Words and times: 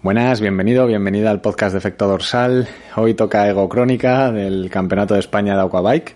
Buenas, 0.00 0.40
bienvenido, 0.40 0.86
bienvenida 0.86 1.28
al 1.30 1.40
podcast 1.40 1.72
de 1.72 1.78
Efecto 1.78 2.06
Dorsal. 2.06 2.68
Hoy 2.94 3.14
toca 3.14 3.48
Ego 3.48 3.68
Crónica 3.68 4.30
del 4.30 4.70
Campeonato 4.70 5.14
de 5.14 5.20
España 5.20 5.56
de 5.56 5.62
Aquabike 5.62 6.14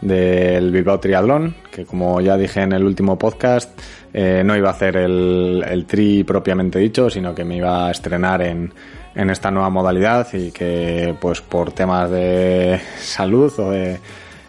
del 0.00 0.72
Bilbao 0.72 0.98
Triatlón, 0.98 1.54
que 1.70 1.84
como 1.86 2.20
ya 2.20 2.36
dije 2.36 2.62
en 2.62 2.72
el 2.72 2.82
último 2.82 3.16
podcast, 3.16 3.78
eh, 4.12 4.42
no 4.44 4.56
iba 4.56 4.70
a 4.70 4.72
hacer 4.72 4.96
el, 4.96 5.64
el, 5.68 5.86
tri 5.86 6.24
propiamente 6.24 6.80
dicho, 6.80 7.08
sino 7.08 7.32
que 7.32 7.44
me 7.44 7.58
iba 7.58 7.86
a 7.86 7.90
estrenar 7.92 8.42
en, 8.42 8.74
en 9.14 9.30
esta 9.30 9.52
nueva 9.52 9.70
modalidad 9.70 10.26
y 10.32 10.50
que 10.50 11.14
pues 11.20 11.40
por 11.40 11.70
temas 11.70 12.10
de 12.10 12.80
salud 12.98 13.52
o 13.56 13.70
de 13.70 14.00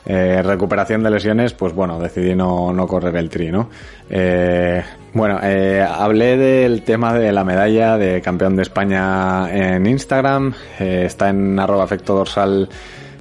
eh, 0.07 0.41
recuperación 0.41 1.03
de 1.03 1.11
lesiones, 1.11 1.53
pues 1.53 1.73
bueno, 1.73 1.99
decidí 1.99 2.33
no, 2.33 2.73
no 2.73 2.87
correr 2.87 3.15
el 3.17 3.29
tri, 3.29 3.51
¿no? 3.51 3.69
Eh, 4.09 4.83
bueno, 5.13 5.39
eh, 5.43 5.85
hablé 5.87 6.37
del 6.37 6.81
tema 6.81 7.13
de 7.13 7.31
la 7.31 7.43
medalla 7.43 7.97
de 7.97 8.21
campeón 8.21 8.55
de 8.55 8.63
España 8.63 9.47
en 9.51 9.85
Instagram, 9.85 10.53
eh, 10.79 11.03
está 11.05 11.29
en 11.29 11.59
arroba 11.59 11.85
efecto 11.85 12.15
dorsal 12.15 12.67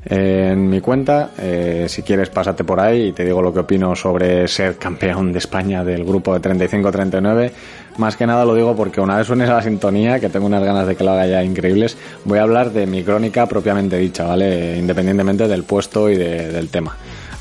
en 0.05 0.69
mi 0.69 0.81
cuenta. 0.81 1.31
Eh, 1.39 1.87
si 1.89 2.03
quieres, 2.03 2.31
pásate 2.31 2.65
por 2.65 2.81
ahí 2.81 3.09
y 3.09 3.13
te 3.13 3.25
digo 3.25 3.43
lo 3.43 3.53
que 3.53 3.61
opino 3.61 3.95
sobre 3.95 4.49
ser 4.49 4.77
campeón 4.77 5.33
de 5.33 5.39
España 5.39 5.85
del 5.85 6.05
grupo 6.05 6.37
de 6.39 6.41
35-39. 6.41 7.53
Más 7.99 8.17
que 8.17 8.27
nada 8.27 8.45
lo 8.45 8.55
digo 8.55 8.75
porque 8.75 9.01
una 9.01 9.19
vez 9.19 9.27
suene 9.27 9.47
la 9.47 9.63
sintonía, 9.63 10.19
que 10.19 10.29
tengo 10.29 10.47
unas 10.47 10.65
ganas 10.65 10.87
de 10.87 10.97
que 10.97 11.05
lo 11.05 11.13
haga 11.13 11.27
ya 11.27 11.45
increíbles, 11.45 11.97
voy 12.25 12.39
a 12.39 12.43
hablar 12.43 12.71
de 12.73 12.87
mi 12.87 13.05
crónica 13.05 13.47
propiamente 13.47 13.99
dicha, 13.99 14.25
¿vale? 14.25 14.79
Independientemente 14.79 15.47
del 15.47 15.65
puesto 15.65 16.09
y 16.09 16.17
de, 16.17 16.51
del 16.51 16.69
tema. 16.69 16.97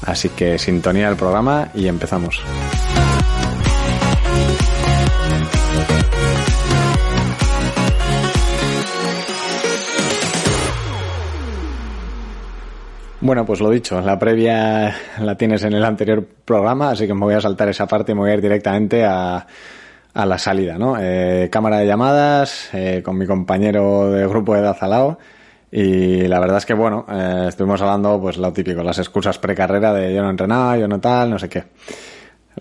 Así 0.05 0.29
que 0.29 0.59
sintonía 0.59 1.07
del 1.07 1.15
programa 1.15 1.69
y 1.73 1.87
empezamos. 1.87 2.41
Bueno, 13.31 13.45
pues 13.45 13.61
lo 13.61 13.69
dicho, 13.69 14.01
la 14.01 14.19
previa 14.19 14.93
la 15.21 15.37
tienes 15.37 15.63
en 15.63 15.71
el 15.71 15.85
anterior 15.85 16.27
programa, 16.43 16.89
así 16.89 17.07
que 17.07 17.13
me 17.13 17.21
voy 17.21 17.33
a 17.33 17.39
saltar 17.39 17.69
esa 17.69 17.87
parte 17.87 18.11
y 18.11 18.15
me 18.15 18.19
voy 18.19 18.31
a 18.31 18.33
ir 18.33 18.41
directamente 18.41 19.05
a, 19.05 19.47
a 20.13 20.25
la 20.25 20.37
salida, 20.37 20.77
¿no? 20.77 20.97
Eh, 20.99 21.47
cámara 21.49 21.77
de 21.77 21.87
llamadas 21.87 22.69
eh, 22.73 23.01
con 23.01 23.17
mi 23.17 23.25
compañero 23.25 24.11
de 24.11 24.27
grupo 24.27 24.53
de 24.53 24.61
Dazalao 24.63 25.17
y 25.71 26.27
la 26.27 26.41
verdad 26.41 26.57
es 26.57 26.65
que, 26.65 26.73
bueno, 26.73 27.05
eh, 27.09 27.45
estuvimos 27.47 27.81
hablando, 27.81 28.19
pues 28.19 28.35
lo 28.35 28.51
típico, 28.51 28.83
las 28.83 28.99
excusas 28.99 29.39
precarrera 29.39 29.93
de 29.93 30.13
yo 30.13 30.21
no 30.21 30.29
entrenaba, 30.29 30.77
yo 30.77 30.89
no 30.89 30.99
tal, 30.99 31.29
no 31.29 31.39
sé 31.39 31.47
qué. 31.47 31.63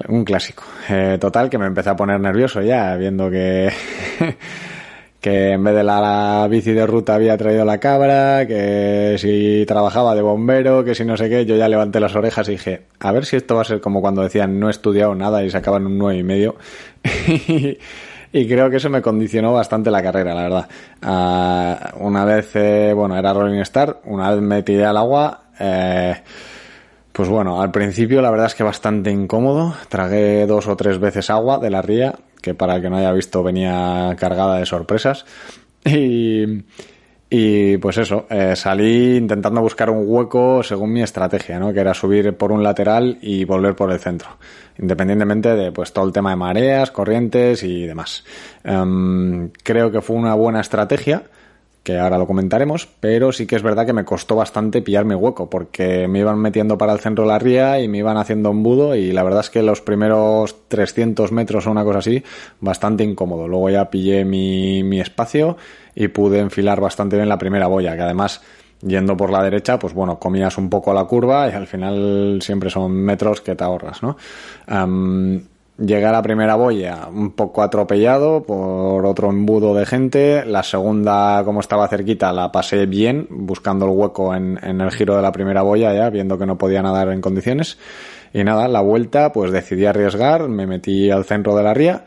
Un 0.07 0.25
clásico. 0.25 0.63
Eh, 0.89 1.19
total, 1.21 1.51
que 1.51 1.59
me 1.59 1.67
empecé 1.67 1.91
a 1.91 1.97
poner 1.97 2.21
nervioso 2.21 2.63
ya, 2.63 2.95
viendo 2.95 3.29
que 3.29 3.73
que 5.21 5.53
en 5.53 5.63
vez 5.63 5.75
de 5.75 5.85
la, 5.85 6.47
bici 6.51 6.73
de 6.73 6.87
ruta 6.87 7.15
había 7.15 7.37
traído 7.37 7.65
la 7.65 7.79
cabra, 7.79 8.47
que 8.47 9.17
si 9.19 9.65
trabajaba 9.67 10.15
de 10.15 10.23
bombero, 10.23 10.83
que 10.83 10.95
si 10.95 11.05
no 11.05 11.17
sé 11.17 11.29
qué, 11.29 11.45
yo 11.45 11.57
ya 11.57 11.69
levanté 11.69 12.01
las 12.01 12.15
orejas 12.17 12.49
y 12.49 12.53
dije, 12.53 12.83
a 12.99 13.13
ver 13.13 13.27
si 13.27 13.37
esto 13.37 13.55
va 13.55 13.63
a 13.63 13.65
ser 13.65 13.81
como 13.81 14.01
cuando 14.01 14.23
decían 14.23 14.59
no 14.59 14.69
he 14.69 14.71
estudiado 14.71 15.15
nada 15.15 15.45
y 15.45 15.51
sacaban 15.51 15.87
un 15.87 15.99
nueve 15.99 16.19
y 16.19 16.23
medio. 16.23 16.57
y 18.33 18.49
creo 18.49 18.71
que 18.71 18.77
eso 18.77 18.89
me 18.89 19.03
condicionó 19.03 19.53
bastante 19.53 19.91
la 19.91 20.03
carrera, 20.03 20.35
la 20.35 20.43
verdad. 20.43 20.69
Uh, 21.03 22.07
una 22.07 22.25
vez, 22.25 22.57
eh, 22.57 22.93
bueno, 22.95 23.17
era 23.19 23.35
Rolling 23.35 23.61
Star, 23.61 24.01
una 24.05 24.31
vez 24.31 24.41
me 24.41 24.63
tiré 24.63 24.87
al 24.87 24.97
agua, 24.97 25.43
eh, 25.59 26.15
pues 27.13 27.29
bueno, 27.29 27.61
al 27.61 27.71
principio 27.71 28.23
la 28.23 28.31
verdad 28.31 28.47
es 28.47 28.55
que 28.55 28.63
bastante 28.63 29.11
incómodo. 29.11 29.75
Tragué 29.91 30.47
dos 30.47 30.67
o 30.67 30.77
tres 30.77 30.99
veces 30.99 31.29
agua 31.29 31.59
de 31.59 31.69
la 31.69 31.83
ría, 31.83 32.15
que 32.41 32.55
para 32.55 32.77
el 32.77 32.83
que 32.83 32.91
no 32.91 32.97
haya 32.97 33.13
visto 33.13 33.43
venía 33.43 34.15
cargada 34.19 34.59
de 34.59 34.67
sorpresas. 34.67 35.25
Y, 35.85 36.65
y 37.31 37.79
pues 37.79 37.97
eso, 37.99 38.27
eh, 38.29 38.57
salí 38.57 39.17
intentando 39.17 39.61
buscar 39.61 39.89
un 39.89 40.05
hueco 40.05 40.63
según 40.63 40.93
mi 40.93 41.03
estrategia, 41.03 41.59
¿no? 41.59 41.73
Que 41.73 41.81
era 41.81 41.95
subir 41.95 42.37
por 42.37 42.51
un 42.51 42.63
lateral 42.63 43.19
y 43.23 43.45
volver 43.45 43.77
por 43.77 43.93
el 43.93 44.01
centro. 44.01 44.31
Independientemente 44.79 45.55
de 45.55 45.73
pues 45.73 45.93
todo 45.93 46.07
el 46.07 46.13
tema 46.13 46.31
de 46.31 46.37
mareas, 46.37 46.91
corrientes 46.91 47.63
y 47.63 47.87
demás. 47.87 48.25
Um, 48.65 49.51
creo 49.63 49.93
que 49.93 50.01
fue 50.01 50.17
una 50.17 50.35
buena 50.35 50.61
estrategia 50.61 51.23
que 51.83 51.99
ahora 51.99 52.19
lo 52.19 52.27
comentaremos, 52.27 52.89
pero 53.01 53.33
sí 53.33 53.47
que 53.47 53.57
es 53.57 53.63
verdad 53.63 53.87
que 53.87 53.93
me 53.93 54.05
costó 54.05 54.37
bastante 54.37 54.83
pillar 54.83 55.05
mi 55.05 55.15
hueco, 55.15 55.49
porque 55.49 56.09
me 56.09 56.19
iban 56.19 56.39
metiendo 56.39 56.77
para 56.77 56.93
el 56.93 57.01
centro 57.01 57.25
de 57.25 57.29
la 57.29 57.39
ría 57.39 57.81
y 57.81 57.89
me 57.89 57.99
iban 57.99 58.17
haciendo 58.17 58.51
un 58.51 58.63
budo 58.63 58.95
y 58.95 59.13
la 59.13 59.23
verdad 59.23 59.41
es 59.41 59.51
que 59.51 59.63
los 59.63 59.81
primeros 59.81 60.69
300 60.69 61.33
metros 61.33 61.67
o 61.67 61.71
una 61.71 61.85
cosa 61.85 62.01
así, 62.01 62.23
bastante 62.61 63.03
incómodo. 63.05 63.49
Luego 63.49 63.71
ya 63.71 63.91
pillé 63.91 64.25
mi, 64.25 64.83
mi 64.83 65.01
espacio 65.01 65.57
y 65.95 66.09
pude 66.09 66.41
enfilar 66.41 66.81
bastante 66.81 67.17
bien 67.17 67.29
la 67.29 67.39
primera 67.39 67.67
boya, 67.67 67.97
que 67.97 68.03
además 68.03 68.43
yendo 68.83 69.17
por 69.17 69.31
la 69.31 69.43
derecha, 69.43 69.79
pues 69.79 69.95
bueno, 69.95 70.19
comías 70.19 70.57
un 70.59 70.71
poco 70.71 70.93
la 70.95 71.05
curva 71.05 71.49
y 71.49 71.53
al 71.53 71.67
final 71.67 72.41
siempre 72.43 72.71
son 72.71 72.93
metros 72.93 73.41
que 73.41 73.55
te 73.55 73.65
ahorras, 73.65 74.03
¿no? 74.03 74.17
Llegué 75.81 76.05
a 76.05 76.13
la 76.13 76.21
primera 76.21 76.57
boya 76.57 77.09
un 77.11 77.31
poco 77.31 77.63
atropellado 77.63 78.43
por 78.43 79.07
otro 79.07 79.31
embudo 79.31 79.75
de 79.75 79.87
gente. 79.87 80.45
La 80.45 80.63
segunda, 80.63 81.43
como 81.43 81.61
estaba 81.61 81.89
cerquita, 81.89 82.35
la 82.35 82.53
pasé 82.53 82.85
bien, 82.85 83.27
buscando 83.31 83.87
el 83.87 83.93
hueco 83.93 84.35
en, 84.35 84.59
el 84.63 84.91
giro 84.91 85.17
de 85.17 85.23
la 85.23 85.33
primera 85.33 85.63
boya 85.63 85.95
ya, 85.95 86.11
viendo 86.11 86.37
que 86.37 86.45
no 86.45 86.59
podía 86.59 86.83
nadar 86.83 87.09
en 87.09 87.23
condiciones. 87.23 87.79
Y 88.35 88.45
nada, 88.45 88.69
la 88.69 88.83
vuelta, 88.83 89.33
pues 89.33 89.53
decidí 89.53 89.87
arriesgar, 89.87 90.51
me 90.51 90.67
metí 90.67 91.11
al 91.11 91.25
centro 91.25 91.57
de 91.57 91.63
la 91.63 91.73
ría 91.73 92.05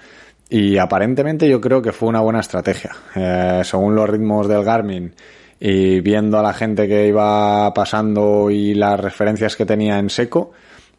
y 0.50 0.78
aparentemente 0.78 1.50
yo 1.50 1.60
creo 1.60 1.82
que 1.82 1.94
fue 1.94 2.10
una 2.10 2.22
buena 2.22 2.42
estrategia. 2.42 2.92
Eh, 3.16 3.62
según 3.64 3.96
los 3.96 4.08
ritmos 4.08 4.48
del 4.48 4.64
Garmin 4.64 5.16
y 5.60 6.00
viendo 6.02 6.38
a 6.38 6.44
la 6.44 6.54
gente 6.54 6.88
que 6.88 7.08
iba 7.08 7.74
pasando 7.74 8.52
y 8.52 8.76
las 8.76 9.00
referencias 9.00 9.56
que 9.56 9.66
tenía 9.66 9.98
en 9.98 10.12
seco, 10.12 10.52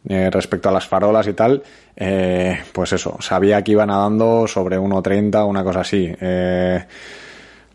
eh, 0.07 0.29
respecto 0.31 0.69
a 0.69 0.71
las 0.71 0.87
farolas 0.87 1.27
y 1.27 1.33
tal, 1.33 1.63
eh, 1.95 2.59
pues 2.71 2.93
eso, 2.93 3.17
sabía 3.19 3.63
que 3.63 3.71
iba 3.71 3.85
nadando 3.85 4.47
sobre 4.47 4.77
1.30, 4.77 5.47
una 5.47 5.63
cosa 5.63 5.81
así. 5.81 6.13
Eh, 6.19 6.85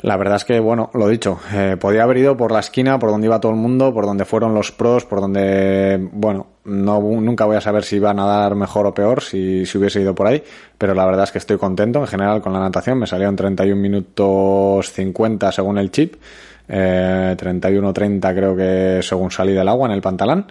la 0.02 0.16
verdad 0.16 0.36
es 0.36 0.44
que, 0.44 0.60
bueno, 0.60 0.90
lo 0.94 1.08
dicho, 1.08 1.38
eh, 1.52 1.76
podía 1.78 2.04
haber 2.04 2.18
ido 2.18 2.36
por 2.36 2.52
la 2.52 2.60
esquina, 2.60 2.98
por 2.98 3.10
donde 3.10 3.26
iba 3.26 3.38
todo 3.38 3.52
el 3.52 3.58
mundo, 3.58 3.92
por 3.92 4.06
donde 4.06 4.24
fueron 4.24 4.54
los 4.54 4.72
pros, 4.72 5.04
por 5.04 5.20
donde, 5.20 6.08
bueno, 6.12 6.46
no, 6.64 7.00
nunca 7.00 7.44
voy 7.44 7.56
a 7.56 7.60
saber 7.60 7.84
si 7.84 7.96
iba 7.96 8.10
a 8.10 8.14
nadar 8.14 8.54
mejor 8.54 8.86
o 8.86 8.94
peor 8.94 9.20
si, 9.22 9.66
si 9.66 9.76
hubiese 9.76 10.00
ido 10.00 10.14
por 10.14 10.26
ahí, 10.26 10.42
pero 10.78 10.94
la 10.94 11.04
verdad 11.04 11.24
es 11.24 11.32
que 11.32 11.38
estoy 11.38 11.58
contento 11.58 11.98
en 11.98 12.06
general 12.06 12.40
con 12.40 12.54
la 12.54 12.60
natación, 12.60 12.98
me 12.98 13.06
salió 13.06 13.28
en 13.28 13.36
31 13.36 13.80
minutos 13.80 14.90
50 14.90 15.52
según 15.52 15.76
el 15.76 15.90
chip, 15.90 16.14
eh, 16.66 17.36
31-30 17.38 18.34
creo 18.34 18.56
que 18.56 19.02
según 19.02 19.30
salí 19.30 19.52
del 19.52 19.68
agua 19.68 19.88
en 19.88 19.92
el 19.92 20.00
pantalón. 20.00 20.46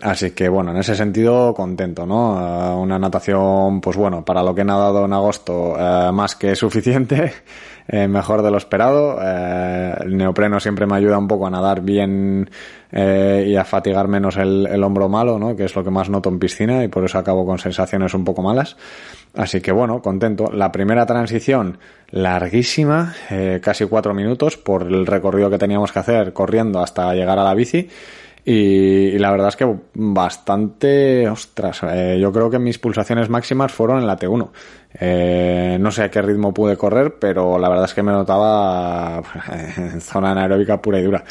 Así 0.00 0.30
que 0.30 0.48
bueno, 0.48 0.70
en 0.70 0.76
ese 0.76 0.94
sentido 0.94 1.52
contento, 1.54 2.06
¿no? 2.06 2.34
Uh, 2.34 2.80
una 2.80 3.00
natación, 3.00 3.80
pues 3.80 3.96
bueno, 3.96 4.24
para 4.24 4.44
lo 4.44 4.54
que 4.54 4.60
he 4.60 4.64
nadado 4.64 5.04
en 5.04 5.12
agosto, 5.12 5.72
uh, 5.72 6.12
más 6.12 6.36
que 6.36 6.54
suficiente, 6.54 7.32
eh, 7.88 8.06
mejor 8.06 8.42
de 8.42 8.50
lo 8.52 8.58
esperado. 8.58 9.18
Eh, 9.20 9.94
el 10.02 10.16
neopreno 10.16 10.60
siempre 10.60 10.86
me 10.86 10.94
ayuda 10.94 11.18
un 11.18 11.26
poco 11.26 11.48
a 11.48 11.50
nadar 11.50 11.80
bien 11.80 12.48
eh, 12.92 13.46
y 13.48 13.56
a 13.56 13.64
fatigar 13.64 14.06
menos 14.06 14.36
el, 14.36 14.68
el, 14.68 14.84
hombro 14.84 15.08
malo, 15.08 15.36
¿no? 15.36 15.56
Que 15.56 15.64
es 15.64 15.74
lo 15.74 15.82
que 15.82 15.90
más 15.90 16.08
noto 16.08 16.28
en 16.28 16.38
piscina 16.38 16.84
y 16.84 16.88
por 16.88 17.04
eso 17.04 17.18
acabo 17.18 17.44
con 17.44 17.58
sensaciones 17.58 18.14
un 18.14 18.24
poco 18.24 18.40
malas. 18.40 18.76
Así 19.34 19.60
que 19.60 19.72
bueno, 19.72 20.00
contento. 20.00 20.50
La 20.52 20.72
primera 20.72 21.06
transición 21.06 21.78
larguísima, 22.10 23.14
eh, 23.30 23.60
casi 23.62 23.84
cuatro 23.86 24.14
minutos 24.14 24.56
por 24.56 24.82
el 24.82 25.06
recorrido 25.06 25.50
que 25.50 25.58
teníamos 25.58 25.92
que 25.92 25.98
hacer 25.98 26.32
corriendo 26.32 26.80
hasta 26.80 27.14
llegar 27.14 27.38
a 27.38 27.44
la 27.44 27.54
bici. 27.54 27.88
Y, 28.50 29.18
la 29.18 29.30
verdad 29.30 29.48
es 29.48 29.56
que 29.56 29.76
bastante, 29.92 31.28
ostras, 31.28 31.82
eh, 31.82 32.16
yo 32.18 32.32
creo 32.32 32.48
que 32.48 32.58
mis 32.58 32.78
pulsaciones 32.78 33.28
máximas 33.28 33.70
fueron 33.70 33.98
en 33.98 34.06
la 34.06 34.18
T1. 34.18 34.48
Eh, 35.00 35.76
no 35.78 35.90
sé 35.90 36.04
a 36.04 36.10
qué 36.10 36.22
ritmo 36.22 36.54
pude 36.54 36.74
correr, 36.74 37.18
pero 37.18 37.58
la 37.58 37.68
verdad 37.68 37.84
es 37.84 37.92
que 37.92 38.02
me 38.02 38.10
notaba 38.10 39.22
en 39.76 40.00
zona 40.00 40.30
anaeróbica 40.30 40.80
pura 40.80 40.98
y 40.98 41.02
dura. 41.02 41.22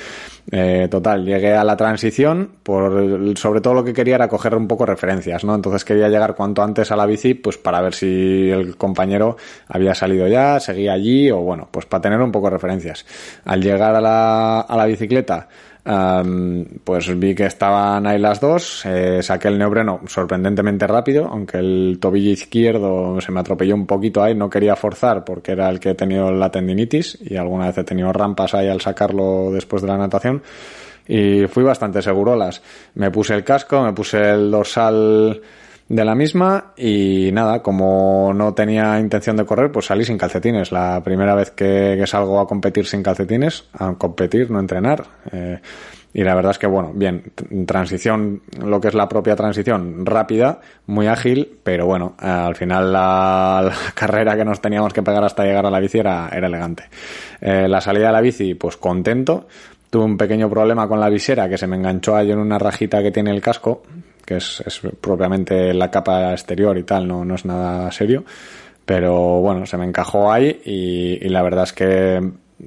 Eh, 0.51 0.87
total, 0.91 1.25
llegué 1.25 1.55
a 1.55 1.63
la 1.63 1.75
transición, 1.75 2.51
por, 2.61 3.35
sobre 3.35 3.61
todo 3.61 3.73
lo 3.73 3.83
que 3.83 3.93
quería 3.93 4.13
era 4.13 4.27
coger 4.27 4.53
un 4.53 4.67
poco 4.67 4.85
referencias, 4.85 5.43
¿no? 5.43 5.55
Entonces 5.55 5.83
quería 5.83 6.09
llegar 6.09 6.35
cuanto 6.35 6.61
antes 6.61 6.91
a 6.91 6.95
la 6.95 7.07
bici, 7.07 7.33
pues 7.33 7.57
para 7.57 7.81
ver 7.81 7.95
si 7.95 8.51
el 8.51 8.77
compañero 8.77 9.37
había 9.67 9.95
salido 9.95 10.27
ya, 10.27 10.59
seguía 10.59 10.93
allí, 10.93 11.31
o 11.31 11.37
bueno, 11.37 11.67
pues 11.71 11.87
para 11.87 12.01
tener 12.01 12.21
un 12.21 12.31
poco 12.31 12.51
referencias. 12.51 13.07
Al 13.43 13.59
llegar 13.59 13.95
a 13.95 14.01
la, 14.01 14.59
a 14.61 14.77
la 14.77 14.85
bicicleta, 14.85 15.47
Um, 15.87 16.65
pues 16.83 17.17
vi 17.17 17.33
que 17.33 17.45
estaban 17.45 18.05
ahí 18.07 18.19
las 18.19 18.41
dos, 18.41 18.85
eh, 18.85 19.23
saqué 19.23 19.47
el 19.47 19.57
neopreno 19.57 20.01
sorprendentemente 20.05 20.85
rápido, 20.85 21.27
aunque 21.27 21.59
el 21.59 21.97
tobillo 22.01 22.31
izquierdo 22.31 23.21
se 23.21 23.31
me 23.31 23.39
atropelló 23.39 23.73
un 23.73 23.85
poquito 23.85 24.21
ahí, 24.21 24.35
no 24.35 24.49
quería 24.49 24.75
forzar 24.75 25.23
porque 25.23 25.53
era 25.53 25.69
el 25.69 25.79
que 25.79 25.91
he 25.91 25.95
tenido 25.95 26.29
la 26.29 26.51
tendinitis 26.51 27.17
y 27.21 27.37
alguna 27.37 27.67
vez 27.67 27.77
he 27.77 27.83
tenido 27.85 28.11
rampas 28.11 28.53
ahí 28.53 28.67
al 28.67 28.81
sacarlo 28.81 29.49
después 29.49 29.81
de 29.81 29.87
la 29.87 29.97
natación 29.97 30.43
y 31.07 31.47
fui 31.47 31.63
bastante 31.63 32.01
segurolas. 32.01 32.61
Me 32.95 33.09
puse 33.09 33.33
el 33.33 33.45
casco, 33.45 33.81
me 33.81 33.93
puse 33.93 34.29
el 34.29 34.51
dorsal 34.51 35.41
de 35.89 36.03
la 36.03 36.15
misma 36.15 36.73
y 36.75 37.29
nada, 37.31 37.61
como 37.61 38.33
no 38.33 38.53
tenía 38.53 38.99
intención 38.99 39.37
de 39.37 39.45
correr, 39.45 39.71
pues 39.71 39.85
salí 39.85 40.03
sin 40.03 40.17
calcetines. 40.17 40.71
La 40.71 41.01
primera 41.03 41.33
vez 41.35 41.51
que, 41.51 42.03
salgo 42.05 42.39
a 42.39 42.47
competir 42.47 42.85
sin 42.85 43.03
calcetines, 43.03 43.65
a 43.73 43.93
competir, 43.93 44.51
no 44.51 44.59
entrenar. 44.59 45.05
Eh, 45.31 45.59
y 46.13 46.23
la 46.23 46.33
verdad 46.33 46.51
es 46.51 46.57
que, 46.57 46.67
bueno, 46.67 46.91
bien, 46.95 47.31
transición, 47.65 48.41
lo 48.65 48.81
que 48.81 48.87
es 48.87 48.95
la 48.95 49.07
propia 49.07 49.35
transición, 49.35 50.05
rápida, 50.05 50.61
muy 50.87 51.07
ágil, 51.07 51.59
pero 51.63 51.85
bueno, 51.85 52.15
al 52.17 52.55
final 52.55 52.91
la, 52.91 53.71
carrera 53.93 54.35
que 54.35 54.43
nos 54.43 54.59
teníamos 54.59 54.93
que 54.93 55.03
pegar 55.03 55.23
hasta 55.23 55.43
llegar 55.43 55.65
a 55.65 55.69
la 55.69 55.79
bici 55.79 55.99
era, 55.99 56.29
elegante. 56.29 56.85
Eh, 57.39 57.67
la 57.67 57.81
salida 57.81 58.07
de 58.07 58.13
la 58.13 58.21
bici, 58.21 58.55
pues 58.55 58.77
contento. 58.77 59.47
Tuve 59.89 60.03
un 60.03 60.17
pequeño 60.17 60.49
problema 60.49 60.87
con 60.87 60.99
la 60.99 61.07
visera 61.07 61.47
que 61.47 61.57
se 61.57 61.67
me 61.67 61.77
enganchó 61.77 62.15
ahí 62.15 62.31
en 62.31 62.39
una 62.39 62.57
rajita 62.57 63.01
que 63.01 63.11
tiene 63.11 63.31
el 63.31 63.41
casco, 63.41 63.83
que 64.27 64.35
es, 64.35 64.61
es 64.65 64.81
propiamente 64.99 65.73
la 65.73 65.89
capa 65.89 66.33
exterior 66.33 66.77
y 66.77 66.83
tal, 66.83 67.07
no, 67.07 67.23
no 67.23 67.35
es 67.35 67.45
nada 67.45 67.89
serio. 67.93 68.25
Pero 68.85 69.39
bueno, 69.39 69.65
se 69.65 69.77
me 69.77 69.85
encajó 69.85 70.31
ahí 70.31 70.61
y, 70.65 71.25
y 71.25 71.29
la 71.29 71.41
verdad 71.41 71.63
es 71.63 71.73
que 71.73 72.21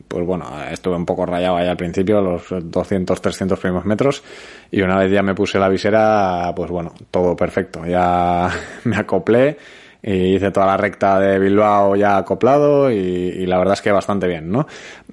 pues 0.07 0.25
bueno, 0.25 0.47
estuve 0.71 0.97
un 0.97 1.05
poco 1.05 1.27
rayado 1.27 1.57
ahí 1.57 1.67
al 1.67 1.77
principio, 1.77 2.21
los 2.21 2.45
200, 2.49 3.21
300 3.21 3.59
primeros 3.59 3.85
metros, 3.85 4.23
y 4.71 4.83
una 4.83 4.97
vez 4.97 5.11
ya 5.11 5.23
me 5.23 5.35
puse 5.35 5.59
la 5.59 5.69
visera, 5.69 6.53
pues 6.55 6.71
bueno, 6.71 6.95
todo 7.11 7.35
perfecto. 7.37 7.85
Ya 7.85 8.49
me 8.85 8.97
acoplé 8.97 9.59
y 10.03 10.35
hice 10.35 10.51
toda 10.51 10.67
la 10.67 10.77
recta 10.77 11.19
de 11.19 11.39
Bilbao 11.39 11.97
ya 11.97 12.17
acoplado 12.17 12.91
y, 12.91 13.47
la 13.47 13.59
verdad 13.59 13.75
es 13.75 13.83
que 13.83 13.91
bastante 13.91 14.27
bien, 14.27 14.51
¿no? 14.51 14.67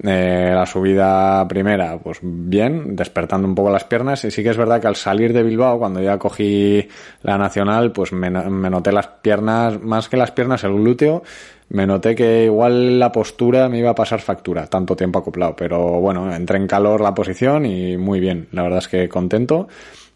Eh, 0.03 0.51
la 0.53 0.65
subida 0.65 1.47
primera, 1.47 1.97
pues 1.97 2.19
bien, 2.21 2.95
despertando 2.95 3.47
un 3.47 3.55
poco 3.55 3.69
las 3.69 3.83
piernas 3.83 4.23
y 4.25 4.31
sí 4.31 4.43
que 4.43 4.49
es 4.49 4.57
verdad 4.57 4.79
que 4.79 4.87
al 4.87 4.95
salir 4.95 5.33
de 5.33 5.43
Bilbao, 5.43 5.79
cuando 5.79 6.01
ya 6.01 6.17
cogí 6.17 6.87
la 7.23 7.37
nacional, 7.37 7.91
pues 7.91 8.13
me, 8.13 8.29
me 8.29 8.69
noté 8.69 8.91
las 8.91 9.07
piernas, 9.07 9.81
más 9.81 10.07
que 10.07 10.17
las 10.17 10.31
piernas, 10.31 10.63
el 10.63 10.73
glúteo, 10.73 11.23
me 11.69 11.85
noté 11.85 12.15
que 12.15 12.45
igual 12.45 12.97
la 12.99 13.11
postura 13.11 13.67
me 13.67 13.79
iba 13.79 13.89
a 13.89 13.95
pasar 13.95 14.21
factura, 14.21 14.67
tanto 14.67 14.95
tiempo 14.95 15.19
acoplado, 15.19 15.55
pero 15.55 15.99
bueno, 15.99 16.33
entré 16.33 16.57
en 16.57 16.67
calor 16.67 17.01
la 17.01 17.13
posición 17.13 17.65
y 17.65 17.97
muy 17.97 18.19
bien, 18.19 18.47
la 18.51 18.63
verdad 18.63 18.79
es 18.79 18.87
que 18.87 19.09
contento. 19.09 19.67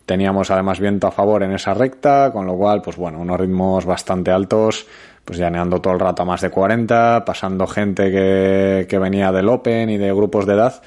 Teníamos 0.06 0.52
además 0.52 0.80
viento 0.80 1.08
a 1.08 1.12
favor 1.12 1.44
en 1.44 1.54
esa 1.54 1.74
recta, 1.74 2.32
con 2.32 2.46
lo 2.46 2.56
cual, 2.56 2.82
pues 2.82 2.98
bueno, 2.98 3.20
unos 3.20 3.40
ritmos 3.40 3.86
bastante 3.86 4.32
altos, 4.32 4.88
pues 5.24 5.38
llaneando 5.40 5.80
todo 5.80 5.94
el 5.94 6.00
rato 6.00 6.24
a 6.24 6.26
más 6.26 6.42
de 6.42 6.50
40, 6.50 7.24
pasando 7.26 7.68
gente 7.68 8.12
que, 8.12 8.88
que 8.90 9.00
venía 9.00 9.32
del 9.32 9.50
Open 9.50 9.90
y 9.90 9.98
de 9.98 10.12
grupos 10.14 10.46
de 10.46 10.54
edad, 10.54 10.82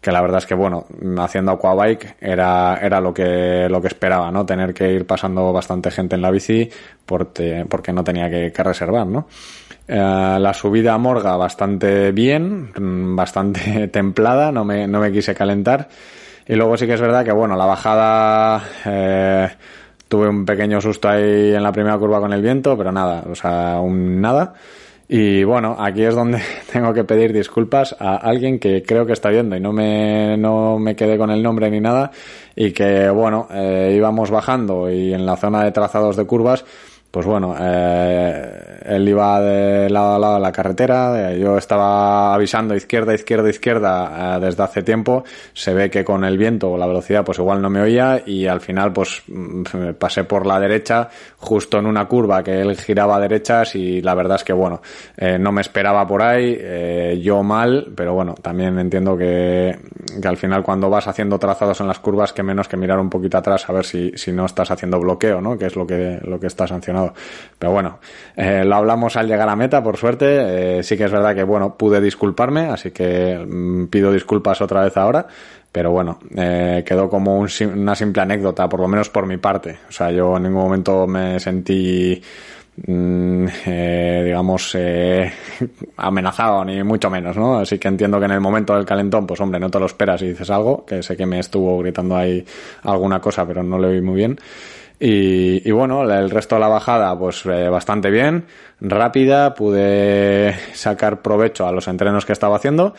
que 0.00 0.12
la 0.12 0.22
verdad 0.22 0.38
es 0.38 0.46
que 0.46 0.54
bueno, 0.54 0.86
haciendo 1.18 1.52
aquabike 1.52 2.16
era, 2.20 2.78
era 2.80 3.00
lo 3.00 3.12
que, 3.12 3.68
lo 3.68 3.82
que 3.82 3.88
esperaba, 3.88 4.30
¿no? 4.30 4.46
Tener 4.46 4.72
que 4.72 4.90
ir 4.92 5.06
pasando 5.06 5.52
bastante 5.52 5.90
gente 5.90 6.14
en 6.16 6.22
la 6.22 6.30
bici 6.30 6.70
porque, 7.04 7.66
porque 7.68 7.92
no 7.92 8.02
tenía 8.02 8.30
que, 8.30 8.62
reservar, 8.62 9.06
¿no? 9.06 9.26
Eh, 9.86 10.38
la 10.40 10.54
subida 10.54 10.94
a 10.94 10.98
Morga 10.98 11.36
bastante 11.36 12.12
bien, 12.12 12.72
bastante 13.14 13.88
templada, 13.92 14.50
no 14.52 14.64
me, 14.64 14.86
no 14.86 15.00
me 15.00 15.12
quise 15.12 15.34
calentar. 15.34 15.88
Y 16.50 16.56
luego 16.56 16.76
sí 16.76 16.84
que 16.84 16.94
es 16.94 17.00
verdad 17.00 17.24
que, 17.24 17.30
bueno, 17.30 17.54
la 17.54 17.64
bajada 17.64 18.60
eh, 18.84 19.48
tuve 20.08 20.28
un 20.28 20.44
pequeño 20.44 20.80
susto 20.80 21.08
ahí 21.08 21.54
en 21.54 21.62
la 21.62 21.70
primera 21.70 21.96
curva 21.96 22.18
con 22.18 22.32
el 22.32 22.42
viento, 22.42 22.76
pero 22.76 22.90
nada, 22.90 23.22
o 23.30 23.36
sea, 23.36 23.78
un 23.78 24.20
nada. 24.20 24.54
Y 25.08 25.44
bueno, 25.44 25.76
aquí 25.78 26.02
es 26.02 26.16
donde 26.16 26.42
tengo 26.72 26.92
que 26.92 27.04
pedir 27.04 27.32
disculpas 27.32 27.94
a 28.00 28.16
alguien 28.16 28.58
que 28.58 28.82
creo 28.82 29.06
que 29.06 29.12
está 29.12 29.28
viendo 29.28 29.54
y 29.54 29.60
no 29.60 29.72
me, 29.72 30.36
no 30.36 30.76
me 30.80 30.96
quedé 30.96 31.16
con 31.16 31.30
el 31.30 31.40
nombre 31.40 31.70
ni 31.70 31.78
nada 31.78 32.10
y 32.56 32.72
que 32.72 33.08
bueno, 33.10 33.46
eh, 33.52 33.94
íbamos 33.96 34.32
bajando 34.32 34.90
y 34.90 35.14
en 35.14 35.24
la 35.24 35.36
zona 35.36 35.62
de 35.62 35.70
trazados 35.70 36.16
de 36.16 36.26
curvas 36.26 36.64
pues 37.10 37.26
bueno, 37.26 37.56
eh, 37.58 38.80
él 38.86 39.08
iba 39.08 39.40
de 39.40 39.90
lado 39.90 40.14
a 40.14 40.18
lado 40.18 40.34
de 40.34 40.40
la 40.40 40.52
carretera, 40.52 41.34
yo 41.34 41.58
estaba 41.58 42.32
avisando 42.34 42.74
izquierda, 42.74 43.14
izquierda, 43.14 43.50
izquierda 43.50 44.36
eh, 44.36 44.40
desde 44.40 44.62
hace 44.62 44.82
tiempo, 44.82 45.24
se 45.52 45.74
ve 45.74 45.90
que 45.90 46.04
con 46.04 46.24
el 46.24 46.38
viento 46.38 46.70
o 46.70 46.78
la 46.78 46.86
velocidad 46.86 47.24
pues 47.24 47.38
igual 47.38 47.60
no 47.60 47.68
me 47.68 47.80
oía 47.80 48.22
y 48.24 48.46
al 48.46 48.60
final 48.60 48.92
pues 48.92 49.22
mm, 49.26 49.62
pasé 49.98 50.24
por 50.24 50.46
la 50.46 50.60
derecha 50.60 51.08
justo 51.38 51.78
en 51.78 51.86
una 51.86 52.06
curva 52.06 52.42
que 52.42 52.60
él 52.60 52.76
giraba 52.76 53.16
a 53.16 53.20
derechas 53.20 53.74
y 53.74 54.00
la 54.02 54.14
verdad 54.14 54.36
es 54.36 54.44
que 54.44 54.52
bueno, 54.52 54.80
eh, 55.16 55.38
no 55.38 55.50
me 55.50 55.62
esperaba 55.62 56.06
por 56.06 56.22
ahí, 56.22 56.56
eh, 56.58 57.20
yo 57.20 57.42
mal, 57.42 57.92
pero 57.96 58.14
bueno, 58.14 58.34
también 58.40 58.78
entiendo 58.78 59.16
que, 59.16 59.76
que 60.20 60.28
al 60.28 60.36
final 60.36 60.62
cuando 60.62 60.88
vas 60.88 61.08
haciendo 61.08 61.38
trazados 61.38 61.80
en 61.80 61.88
las 61.88 61.98
curvas 61.98 62.32
que 62.32 62.42
menos 62.42 62.68
que 62.68 62.76
mirar 62.76 63.00
un 63.00 63.10
poquito 63.10 63.38
atrás 63.38 63.68
a 63.68 63.72
ver 63.72 63.84
si, 63.84 64.12
si 64.14 64.30
no 64.32 64.46
estás 64.46 64.70
haciendo 64.70 65.00
bloqueo, 65.00 65.40
¿no? 65.40 65.58
Que 65.58 65.66
es 65.66 65.74
lo 65.74 65.86
que, 65.86 66.20
lo 66.22 66.38
que 66.38 66.46
está 66.46 66.66
sancionado 66.66 66.99
pero 67.60 67.72
bueno, 67.72 67.98
eh, 68.36 68.64
lo 68.64 68.76
hablamos 68.76 69.16
al 69.16 69.28
llegar 69.28 69.46
a 69.48 69.54
meta, 69.54 69.82
por 69.82 69.98
suerte. 69.98 70.78
Eh, 70.78 70.82
sí 70.82 70.96
que 70.96 71.04
es 71.04 71.12
verdad 71.12 71.34
que, 71.34 71.42
bueno, 71.42 71.76
pude 71.76 72.00
disculparme, 72.00 72.62
así 72.62 72.90
que 72.90 73.36
mm, 73.36 73.88
pido 73.88 74.10
disculpas 74.10 74.62
otra 74.62 74.82
vez 74.82 74.96
ahora. 74.96 75.26
Pero 75.70 75.90
bueno, 75.90 76.18
eh, 76.34 76.82
quedó 76.86 77.10
como 77.10 77.38
una 77.38 77.94
simple 77.94 78.22
anécdota, 78.22 78.66
por 78.66 78.80
lo 78.80 78.88
menos 78.88 79.10
por 79.10 79.26
mi 79.26 79.36
parte. 79.36 79.78
O 79.90 79.92
sea, 79.92 80.10
yo 80.10 80.38
en 80.38 80.44
ningún 80.44 80.62
momento 80.62 81.06
me 81.06 81.38
sentí 81.38 82.20
mm, 82.86 83.46
digamos, 84.24 84.74
amenazado, 85.98 86.64
ni 86.64 86.82
mucho 86.82 87.10
menos, 87.10 87.36
¿no? 87.36 87.58
Así 87.58 87.78
que 87.78 87.88
entiendo 87.88 88.18
que 88.18 88.24
en 88.24 88.32
el 88.32 88.40
momento 88.40 88.74
del 88.74 88.86
calentón, 88.86 89.26
pues 89.26 89.38
hombre, 89.38 89.60
no 89.60 89.70
te 89.70 89.78
lo 89.78 89.84
esperas 89.84 90.22
y 90.22 90.28
dices 90.28 90.48
algo, 90.48 90.86
que 90.86 91.02
sé 91.02 91.14
que 91.14 91.26
me 91.26 91.38
estuvo 91.38 91.78
gritando 91.78 92.16
ahí 92.16 92.42
alguna 92.84 93.20
cosa, 93.20 93.46
pero 93.46 93.62
no 93.62 93.78
le 93.78 93.88
oí 93.88 94.00
muy 94.00 94.14
bien. 94.14 94.38
Y, 95.02 95.70
bueno, 95.70 96.02
el 96.02 96.28
resto 96.28 96.56
de 96.56 96.60
la 96.60 96.68
bajada, 96.68 97.18
pues 97.18 97.46
eh, 97.46 97.70
bastante 97.70 98.10
bien, 98.10 98.44
rápida, 98.82 99.54
pude 99.54 100.54
sacar 100.74 101.22
provecho 101.22 101.66
a 101.66 101.72
los 101.72 101.88
entrenos 101.88 102.26
que 102.26 102.34
estaba 102.34 102.56
haciendo. 102.56 102.94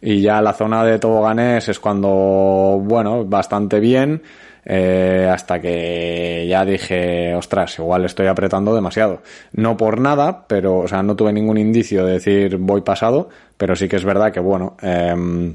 Y 0.00 0.22
ya 0.22 0.40
la 0.40 0.54
zona 0.54 0.82
de 0.82 0.98
toboganes 0.98 1.68
es 1.68 1.78
cuando, 1.78 2.80
bueno, 2.82 3.26
bastante 3.26 3.80
bien, 3.80 4.22
eh, 4.64 5.28
hasta 5.30 5.60
que 5.60 6.46
ya 6.48 6.64
dije, 6.64 7.34
ostras, 7.34 7.78
igual 7.78 8.06
estoy 8.06 8.28
apretando 8.28 8.74
demasiado. 8.74 9.20
No 9.52 9.76
por 9.76 10.00
nada, 10.00 10.46
pero, 10.48 10.78
o 10.78 10.88
sea, 10.88 11.02
no 11.02 11.14
tuve 11.14 11.34
ningún 11.34 11.58
indicio 11.58 12.06
de 12.06 12.14
decir 12.14 12.56
voy 12.56 12.80
pasado, 12.80 13.28
pero 13.58 13.76
sí 13.76 13.88
que 13.88 13.96
es 13.96 14.04
verdad 14.04 14.32
que, 14.32 14.40
bueno, 14.40 14.76
eh, 14.80 15.54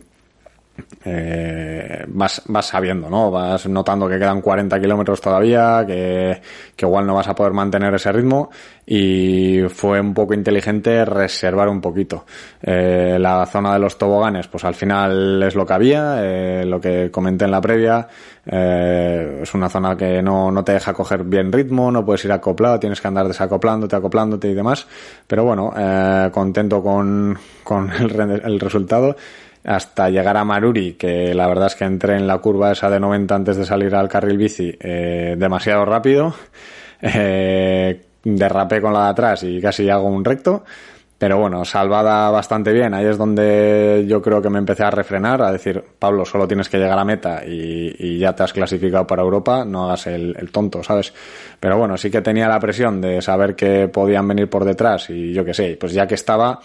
eh, 1.06 2.06
vas, 2.08 2.42
vas 2.48 2.66
sabiendo, 2.66 3.10
¿no? 3.10 3.32
Vas 3.32 3.68
notando 3.68 4.08
que 4.08 4.18
quedan 4.18 4.42
40 4.42 4.80
kilómetros 4.80 5.22
todavía, 5.22 5.84
que, 5.86 6.42
que 6.76 6.86
igual 6.86 7.06
no 7.06 7.16
vas 7.16 7.28
a 7.28 7.36
poder 7.36 7.54
mantener 7.54 7.94
ese 7.94 8.12
ritmo 8.12 8.50
y 8.86 9.62
fue 9.70 10.00
un 10.00 10.14
poco 10.14 10.34
inteligente 10.34 11.04
reservar 11.06 11.68
un 11.68 11.82
poquito. 11.82 12.26
Eh, 12.62 13.18
la 13.20 13.46
zona 13.46 13.74
de 13.74 13.80
los 13.80 13.98
toboganes, 13.98 14.48
pues 14.48 14.64
al 14.64 14.76
final 14.76 15.44
es 15.44 15.56
lo 15.56 15.66
que 15.66 15.74
había, 15.74 16.18
eh, 16.22 16.66
lo 16.66 16.80
que 16.80 17.12
comenté 17.12 17.46
en 17.46 17.52
la 17.52 17.62
previa, 17.62 18.08
eh, 18.46 19.40
es 19.44 19.54
una 19.54 19.70
zona 19.70 19.96
que 19.98 20.22
no, 20.22 20.52
no 20.52 20.64
te 20.64 20.72
deja 20.72 20.94
coger 20.94 21.24
bien 21.24 21.52
ritmo, 21.52 21.92
no 21.92 22.06
puedes 22.06 22.24
ir 22.24 22.32
acoplado, 22.32 22.80
tienes 22.80 23.02
que 23.02 23.08
andar 23.10 23.28
desacoplándote, 23.28 23.96
acoplándote 23.96 24.48
y 24.50 24.54
demás, 24.54 24.88
pero 25.28 25.44
bueno, 25.44 25.74
eh, 25.78 26.30
contento 26.32 26.82
con, 26.82 27.38
con 27.64 27.92
el, 27.92 28.42
el 28.44 28.60
resultado 28.60 29.16
hasta 29.68 30.10
llegar 30.10 30.38
a 30.38 30.46
Maruri, 30.46 30.94
que 30.94 31.34
la 31.34 31.46
verdad 31.46 31.68
es 31.68 31.76
que 31.76 31.84
entré 31.84 32.16
en 32.16 32.26
la 32.26 32.38
curva 32.38 32.72
esa 32.72 32.90
de 32.90 33.02
90 33.02 33.36
antes 33.36 33.58
de 33.58 33.66
salir 33.66 33.94
al 33.96 34.08
carril 34.08 34.38
bici 34.38 34.74
eh, 34.80 35.36
demasiado 35.38 35.84
rápido, 35.84 36.34
eh, 37.02 38.02
derrapé 38.24 38.82
con 38.82 38.94
la 38.94 39.04
de 39.04 39.10
atrás 39.10 39.44
y 39.44 39.60
casi 39.60 39.90
hago 39.90 40.08
un 40.08 40.24
recto, 40.24 40.64
pero 41.18 41.38
bueno, 41.38 41.66
salvada 41.66 42.30
bastante 42.30 42.72
bien, 42.72 42.94
ahí 42.94 43.08
es 43.08 43.18
donde 43.18 44.06
yo 44.08 44.22
creo 44.22 44.42
que 44.42 44.50
me 44.50 44.60
empecé 44.60 44.84
a 44.84 44.90
refrenar, 44.90 45.42
a 45.42 45.52
decir, 45.52 45.84
Pablo, 46.00 46.24
solo 46.24 46.48
tienes 46.48 46.70
que 46.70 46.78
llegar 46.78 46.98
a 46.98 47.04
meta 47.04 47.42
y, 47.46 48.18
ya 48.18 48.34
te 48.34 48.44
has 48.44 48.54
clasificado 48.54 49.06
para 49.06 49.22
Europa, 49.22 49.66
no 49.66 49.86
hagas 49.86 50.08
el, 50.08 50.34
el 50.40 50.50
tonto, 50.50 50.82
¿sabes? 50.82 51.14
Pero 51.60 51.78
bueno, 51.78 51.98
sí 51.98 52.10
que 52.10 52.22
tenía 52.22 52.48
la 52.48 52.60
presión 52.60 53.02
de 53.02 53.22
saber 53.22 53.54
que 53.54 53.90
podían 53.90 54.28
venir 54.30 54.50
por 54.50 54.64
detrás 54.64 55.10
y 55.10 55.34
yo 55.34 55.44
qué 55.44 55.54
sé, 55.54 55.78
pues 55.78 55.92
ya 55.92 56.08
que 56.08 56.16
estaba 56.16 56.62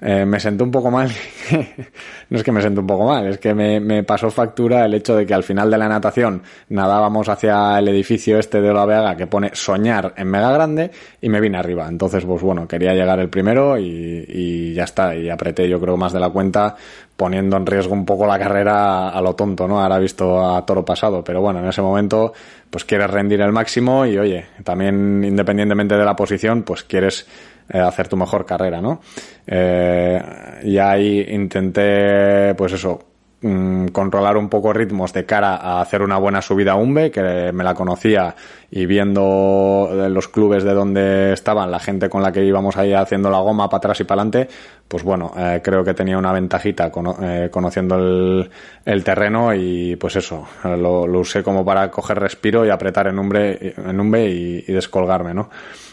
eh, 0.00 0.24
me 0.24 0.38
sentó 0.38 0.64
un 0.64 0.70
poco 0.70 0.90
mal. 0.90 1.10
no 2.30 2.38
es 2.38 2.44
que 2.44 2.52
me 2.52 2.62
sentó 2.62 2.80
un 2.80 2.86
poco 2.86 3.06
mal, 3.06 3.26
es 3.26 3.38
que 3.38 3.54
me, 3.54 3.80
me, 3.80 4.04
pasó 4.04 4.30
factura 4.30 4.84
el 4.84 4.94
hecho 4.94 5.16
de 5.16 5.26
que 5.26 5.34
al 5.34 5.42
final 5.42 5.70
de 5.70 5.78
la 5.78 5.88
natación 5.88 6.42
nadábamos 6.68 7.28
hacia 7.28 7.78
el 7.78 7.88
edificio 7.88 8.38
este 8.38 8.60
de 8.60 8.72
la 8.72 8.86
Vega 8.86 9.16
que 9.16 9.26
pone 9.26 9.50
soñar 9.54 10.14
en 10.16 10.28
mega 10.28 10.52
grande 10.52 10.90
y 11.20 11.28
me 11.28 11.40
vine 11.40 11.58
arriba. 11.58 11.88
Entonces, 11.88 12.24
pues 12.24 12.42
bueno, 12.42 12.68
quería 12.68 12.94
llegar 12.94 13.18
el 13.18 13.28
primero 13.28 13.76
y, 13.76 14.24
y 14.28 14.74
ya 14.74 14.84
está. 14.84 15.16
Y 15.16 15.28
apreté 15.30 15.68
yo 15.68 15.80
creo 15.80 15.96
más 15.96 16.12
de 16.12 16.20
la 16.20 16.30
cuenta 16.30 16.76
poniendo 17.18 17.56
en 17.56 17.66
riesgo 17.66 17.94
un 17.94 18.06
poco 18.06 18.28
la 18.28 18.38
carrera 18.38 19.08
a 19.08 19.20
lo 19.20 19.34
tonto, 19.34 19.66
¿no? 19.66 19.82
Ahora 19.82 19.98
visto 19.98 20.54
a 20.54 20.64
toro 20.64 20.84
pasado, 20.84 21.24
pero 21.24 21.40
bueno, 21.40 21.58
en 21.58 21.66
ese 21.66 21.82
momento 21.82 22.32
pues 22.70 22.84
quieres 22.84 23.10
rendir 23.10 23.40
el 23.40 23.50
máximo 23.50 24.06
y 24.06 24.16
oye, 24.16 24.46
también 24.62 25.24
independientemente 25.24 25.96
de 25.96 26.04
la 26.04 26.14
posición, 26.14 26.62
pues 26.62 26.84
quieres 26.84 27.26
eh, 27.70 27.78
hacer 27.78 28.08
tu 28.08 28.16
mejor 28.16 28.46
carrera, 28.46 28.80
¿no? 28.80 29.00
Eh, 29.46 30.18
y 30.62 30.78
ahí 30.78 31.20
intenté, 31.28 32.54
pues 32.54 32.72
eso, 32.72 32.98
mm, 33.42 33.88
controlar 33.88 34.38
un 34.38 34.48
poco 34.48 34.72
ritmos 34.72 35.12
de 35.12 35.26
cara 35.26 35.56
a 35.56 35.82
hacer 35.82 36.00
una 36.00 36.16
buena 36.16 36.40
subida 36.40 36.72
a 36.72 36.76
Umbe, 36.76 37.10
que 37.10 37.52
me 37.52 37.64
la 37.64 37.74
conocía 37.74 38.34
y 38.70 38.86
viendo 38.86 39.90
los 40.08 40.28
clubes 40.28 40.64
de 40.64 40.72
donde 40.72 41.34
estaban, 41.34 41.70
la 41.70 41.78
gente 41.78 42.08
con 42.08 42.22
la 42.22 42.32
que 42.32 42.42
íbamos 42.42 42.78
ahí 42.78 42.94
haciendo 42.94 43.30
la 43.30 43.40
goma 43.40 43.68
para 43.68 43.78
atrás 43.78 44.00
y 44.00 44.04
para 44.04 44.22
adelante, 44.22 44.48
pues 44.88 45.02
bueno, 45.02 45.32
eh, 45.36 45.60
creo 45.62 45.84
que 45.84 45.92
tenía 45.92 46.16
una 46.16 46.32
ventajita 46.32 46.90
eh, 47.22 47.48
conociendo 47.50 47.96
el, 48.84 49.04
terreno 49.04 49.54
y 49.54 49.96
pues 49.96 50.16
eso, 50.16 50.48
lo, 50.64 51.06
lo, 51.06 51.20
usé 51.20 51.42
como 51.42 51.66
para 51.66 51.90
coger 51.90 52.18
respiro 52.18 52.64
y 52.64 52.70
apretar 52.70 53.08
en 53.08 53.18
Umbe, 53.18 53.74
en 53.76 54.00
Umbe 54.00 54.26
y 54.26 54.72
descolgarme, 54.72 55.34
¿no? 55.34 55.50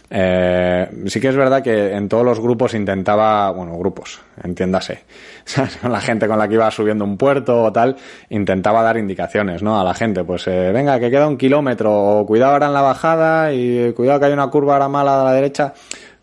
Eh, 0.09 0.87
sí 1.07 1.19
que 1.19 1.29
es 1.29 1.35
verdad 1.35 1.63
que 1.63 1.93
en 1.93 2.07
todos 2.07 2.23
los 2.23 2.39
grupos 2.39 2.73
intentaba, 2.73 3.49
bueno, 3.51 3.77
grupos, 3.77 4.21
entiéndase, 4.43 5.03
con 5.81 5.91
la 5.91 5.99
gente 5.99 6.27
con 6.27 6.37
la 6.37 6.47
que 6.47 6.55
iba 6.55 6.69
subiendo 6.69 7.03
un 7.03 7.17
puerto 7.17 7.63
o 7.63 7.71
tal, 7.71 7.95
intentaba 8.29 8.83
dar 8.83 8.97
indicaciones, 8.97 9.63
¿no? 9.63 9.79
A 9.79 9.83
la 9.83 9.93
gente, 9.93 10.23
pues 10.23 10.47
eh, 10.47 10.71
venga, 10.71 10.99
que 10.99 11.09
queda 11.09 11.27
un 11.27 11.37
kilómetro, 11.37 11.91
o 11.91 12.25
cuidado 12.25 12.53
ahora 12.53 12.67
en 12.67 12.73
la 12.73 12.81
bajada 12.81 13.53
y 13.53 13.93
cuidado 13.93 14.19
que 14.19 14.25
hay 14.27 14.33
una 14.33 14.47
curva 14.47 14.73
ahora 14.73 14.89
mala 14.89 15.21
a 15.21 15.23
la 15.25 15.33
derecha 15.33 15.73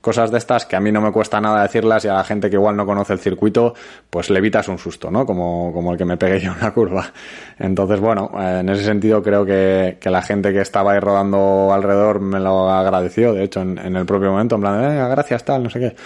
cosas 0.03 0.31
de 0.31 0.37
estas 0.37 0.67
que 0.67 0.77
a 0.77 0.81
mí 0.81 0.93
no 0.93 1.01
me 1.01 1.13
cuesta 1.13 1.41
nada 1.41 1.63
decirlas 1.63 2.05
y 2.05 2.09
a 2.09 2.15
la 2.15 2.25
gente 2.25 2.51
que 2.51 2.57
igual 2.57 2.77
no 2.77 2.85
conoce 2.85 3.15
el 3.15 3.21
circuito, 3.21 3.75
pues 4.11 4.29
le 4.29 4.39
evitas 4.39 4.69
un 4.69 4.77
susto, 4.77 5.11
¿no? 5.11 5.25
Como, 5.25 5.73
como 5.73 5.93
el 5.93 5.97
que 5.97 6.05
me 6.05 6.19
pegué 6.19 6.41
yo 6.41 6.53
en 6.53 6.59
una 6.59 6.75
curva. 6.75 7.13
Entonces, 7.59 8.01
bueno, 8.01 8.31
en 8.37 8.69
ese 8.69 8.85
sentido 8.85 9.23
creo 9.23 9.47
que, 9.47 9.97
que 10.01 10.11
la 10.11 10.21
gente 10.21 10.53
que 10.53 10.61
estaba 10.61 10.93
ahí 10.93 11.01
rodando 11.01 11.73
alrededor 11.73 12.21
me 12.21 12.41
lo 12.41 12.69
agradeció, 12.69 13.33
de 13.33 13.45
hecho, 13.45 13.63
en, 13.63 13.79
el 13.79 14.05
propio 14.05 14.33
momento, 14.33 14.57
en 14.57 14.61
plan, 14.61 14.81
venga, 14.81 15.09
gracias, 15.09 15.45
tal, 15.45 15.63
no 15.63 15.71
sé 15.71 15.79
qué. 15.79 15.97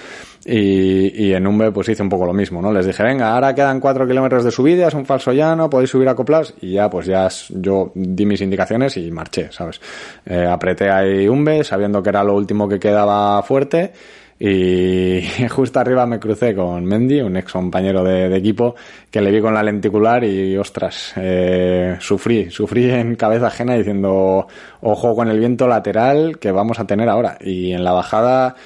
Y, 0.49 1.25
y 1.25 1.35
en 1.35 1.45
Umbe 1.45 1.73
pues 1.73 1.88
hice 1.88 2.05
un 2.05 2.09
poco 2.09 2.25
lo 2.25 2.33
mismo, 2.33 2.62
¿no? 2.62 2.73
Les 2.73 2.87
dije, 2.87 3.03
venga, 3.03 3.35
ahora 3.35 3.53
quedan 3.53 3.81
cuatro 3.81 4.07
kilómetros 4.07 4.45
de 4.45 4.53
subida, 4.53 4.87
es 4.87 4.95
un 4.95 5.05
falso 5.05 5.33
llano, 5.33 5.69
podéis 5.69 5.91
subir 5.91 6.09
a 6.09 6.15
coplas 6.15 6.55
y 6.61 6.75
ya 6.75 6.88
pues 6.88 7.07
ya 7.07 7.29
yo 7.50 7.91
di 7.97 8.25
mis 8.25 8.41
indicaciones 8.41 8.97
y 8.97 9.11
marché, 9.11 9.50
¿sabes? 9.50 9.81
Eh, 10.25 10.47
apreté 10.49 10.88
ahí 10.88 11.26
Umbe 11.26 11.65
sabiendo 11.65 12.00
que 12.00 12.11
era 12.11 12.23
lo 12.23 12.35
último 12.35 12.69
que 12.69 12.79
quedaba 12.79 13.43
fuerte 13.43 13.93
y 14.38 15.23
justo 15.50 15.81
arriba 15.81 16.07
me 16.07 16.21
crucé 16.21 16.55
con 16.55 16.85
Mendy, 16.85 17.23
un 17.23 17.37
ex 17.37 17.53
compañero 17.53 18.05
de, 18.05 18.29
de 18.29 18.37
equipo, 18.37 18.75
que 19.11 19.21
le 19.21 19.31
vi 19.31 19.41
con 19.41 19.55
la 19.55 19.62
lenticular 19.62 20.23
y 20.25 20.57
ostras, 20.57 21.15
eh, 21.17 21.97
sufrí, 22.00 22.50
sufrí 22.50 22.91
en 22.91 23.17
cabeza 23.17 23.47
ajena 23.47 23.75
diciendo, 23.75 24.47
ojo 24.83 25.15
con 25.15 25.29
el 25.29 25.38
viento 25.38 25.67
lateral 25.67 26.38
que 26.38 26.53
vamos 26.53 26.79
a 26.79 26.87
tener 26.87 27.09
ahora. 27.09 27.38
Y 27.41 27.73
en 27.73 27.83
la 27.83 27.93
bajada 27.93 28.57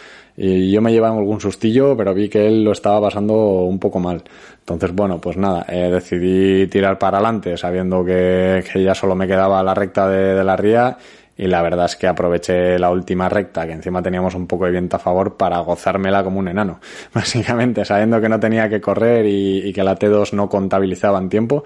y 0.43 0.71
yo 0.71 0.81
me 0.81 0.91
llevaba 0.91 1.19
algún 1.19 1.39
sustillo, 1.39 1.95
pero 1.95 2.15
vi 2.15 2.31
que 2.31 2.47
él 2.47 2.65
lo 2.65 2.73
estaba 2.73 2.99
pasando 2.99 3.35
un 3.35 3.79
poco 3.79 4.01
mal. 4.01 4.23
Entonces, 4.61 4.91
bueno, 4.95 5.21
pues 5.21 5.37
nada, 5.37 5.67
eh, 5.69 5.91
decidí 5.93 6.67
tirar 6.67 6.99
para 6.99 7.19
adelante 7.19 7.59
sabiendo 7.59 8.03
que, 8.03 8.65
que, 8.73 8.83
ya 8.83 8.95
solo 8.95 9.15
me 9.15 9.27
quedaba 9.27 9.63
la 9.63 9.75
recta 9.75 10.09
de, 10.09 10.43
la 10.43 10.57
ría 10.57 10.97
y 11.37 11.47
la 11.47 11.61
verdad 11.61 11.85
es 11.85 11.97
que 11.97 12.07
aproveché 12.07 12.79
la 12.79 12.89
última 12.89 13.29
recta, 13.29 13.67
que 13.67 13.75
encima 13.75 14.01
teníamos 14.01 14.35
un 14.35 14.47
poco 14.47 14.65
de 14.65 14.71
viento 14.71 14.97
a 14.97 14.99
favor, 14.99 15.37
para 15.37 15.59
gozármela 15.59 16.25
como 16.25 16.39
un 16.39 16.49
enano. 16.49 16.81
Básicamente, 17.13 17.85
sabiendo 17.85 18.19
que 18.19 18.31
no 18.31 18.41
tenía 18.41 18.67
que 18.71 18.81
correr 18.81 19.27
y, 19.27 19.69
y 19.69 19.75
que 19.75 19.85
la 19.85 19.95
T2 19.95 20.33
no 20.33 20.49
contabilizaba 20.49 21.19
en 21.19 21.29
tiempo, 21.29 21.65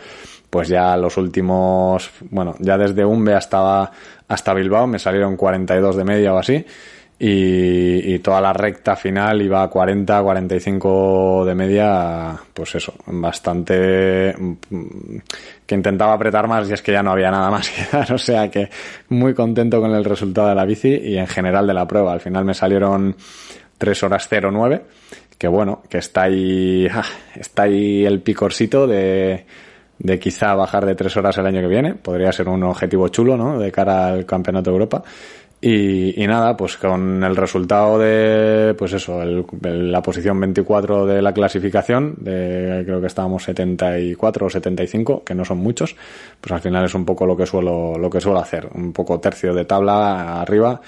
pues 0.50 0.66
ya 0.66 0.96
los 0.96 1.16
últimos, 1.16 2.10
bueno, 2.28 2.56
ya 2.58 2.76
desde 2.76 3.04
Umbe 3.04 3.34
hasta, 3.34 3.92
hasta 4.26 4.52
Bilbao 4.52 4.88
me 4.88 4.98
salieron 4.98 5.36
42 5.36 5.94
de 5.94 6.04
media 6.04 6.34
o 6.34 6.38
así 6.38 6.66
y, 7.18 8.14
y, 8.14 8.18
toda 8.18 8.40
la 8.40 8.52
recta 8.52 8.97
final 8.97 9.40
iba 9.40 9.62
a 9.62 9.68
40, 9.68 10.21
45 10.21 11.44
de 11.47 11.54
media, 11.54 12.37
pues 12.52 12.75
eso, 12.75 12.94
bastante 13.06 14.35
que 15.64 15.75
intentaba 15.75 16.14
apretar 16.14 16.49
más 16.49 16.68
y 16.68 16.73
es 16.73 16.83
que 16.83 16.92
ya 16.92 17.02
no 17.02 17.12
había 17.12 17.30
nada 17.30 17.50
más 17.50 17.71
que 17.71 17.85
dar, 17.97 18.12
o 18.12 18.18
sea 18.18 18.50
que 18.50 18.68
muy 19.11 19.33
contento 19.33 19.80
con 19.80 19.92
el 19.92 20.04
resultado 20.04 20.49
de 20.49 20.54
la 20.56 20.64
bici 20.64 20.88
y 20.88 21.16
en 21.16 21.28
general 21.28 21.66
de 21.66 21.75
la 21.75 21.87
prueba. 21.87 22.12
Al 22.12 22.21
final 22.21 22.44
me 22.44 22.54
salieron 22.54 23.14
3 23.78 24.02
horas 24.02 24.28
09, 24.30 24.83
que 25.38 25.47
bueno, 25.47 25.83
que 25.88 25.99
está 25.99 26.23
ahí, 26.23 26.88
ah, 26.90 27.04
está 27.37 27.62
ahí 27.62 28.04
el 28.04 28.23
picorcito 28.23 28.88
de, 28.88 29.47
de 29.99 30.18
quizá 30.18 30.54
bajar 30.54 30.85
de 30.85 30.97
3 30.97 31.16
horas 31.16 31.38
el 31.38 31.47
año 31.47 31.61
que 31.61 31.68
viene, 31.68 31.94
podría 31.94 32.33
ser 32.33 32.49
un 32.49 32.64
objetivo 32.64 33.09
chulo, 33.09 33.37
¿no? 33.37 33.59
De 33.59 33.71
cara 33.71 34.09
al 34.09 34.26
Campeonato 34.26 34.71
de 34.71 34.75
Europa 34.75 35.04
y, 35.66 36.23
y, 36.23 36.26
nada, 36.26 36.54
pues 36.59 36.76
con 36.76 37.25
el 37.25 37.35
resultado 37.35 37.99
de, 37.99 38.75
pues 38.75 38.92
eso, 38.92 39.23
el, 39.23 39.47
la 39.62 40.02
posición 40.02 40.38
24 40.38 41.06
de 41.06 41.23
la 41.23 41.33
clasificación, 41.33 42.16
de 42.18 42.83
creo 42.85 43.00
que 43.00 43.06
estábamos 43.06 43.44
74 43.44 44.44
o 44.44 44.50
75, 44.50 45.25
que 45.25 45.35
no 45.35 45.42
son 45.42 45.56
muchos, 45.56 45.97
pues 46.38 46.52
al 46.52 46.61
final 46.61 46.85
es 46.85 46.94
un 46.94 47.06
poco 47.06 47.25
lo 47.25 47.35
que 47.35 47.47
suelo, 47.47 47.97
lo 47.97 48.11
que 48.11 48.21
suelo 48.21 48.40
hacer, 48.40 48.68
un 48.75 48.92
poco 48.92 49.18
tercio 49.21 49.54
de 49.54 49.64
tabla 49.64 50.42
arriba. 50.42 50.83